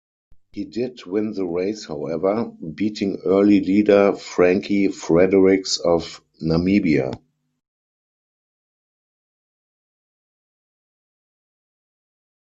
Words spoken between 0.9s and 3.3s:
win the race however, beating